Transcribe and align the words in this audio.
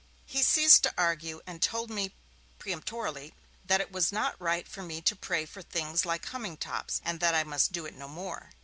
He 0.25 0.41
ceased 0.41 0.81
to 0.81 0.93
argue, 0.97 1.41
and 1.45 1.61
told 1.61 1.91
me 1.91 2.15
peremptorily 2.57 3.35
that 3.63 3.81
it 3.81 3.91
was 3.91 4.11
not 4.11 4.35
right 4.41 4.67
for 4.67 4.81
me 4.81 4.99
to 5.03 5.15
pray 5.15 5.45
for 5.45 5.61
things 5.61 6.07
like 6.07 6.25
humming 6.25 6.57
tops, 6.57 7.01
and 7.05 7.19
that 7.19 7.35
I 7.35 7.43
must 7.43 7.71
do 7.71 7.85
it 7.85 7.93
no 7.93 8.07
more. 8.07 8.49